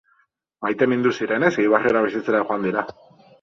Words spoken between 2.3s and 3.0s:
joan dira.